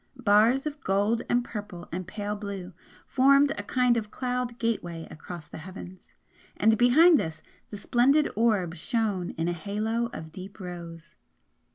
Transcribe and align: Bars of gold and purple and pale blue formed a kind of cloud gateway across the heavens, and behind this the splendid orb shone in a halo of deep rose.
Bars 0.17 0.65
of 0.65 0.83
gold 0.83 1.21
and 1.29 1.45
purple 1.45 1.87
and 1.91 2.07
pale 2.07 2.35
blue 2.35 2.73
formed 3.05 3.51
a 3.51 3.61
kind 3.61 3.95
of 3.97 4.09
cloud 4.09 4.57
gateway 4.57 5.07
across 5.11 5.45
the 5.45 5.59
heavens, 5.59 6.07
and 6.57 6.75
behind 6.75 7.19
this 7.19 7.43
the 7.69 7.77
splendid 7.77 8.27
orb 8.35 8.73
shone 8.75 9.29
in 9.37 9.47
a 9.47 9.53
halo 9.53 10.09
of 10.11 10.31
deep 10.31 10.59
rose. 10.59 11.13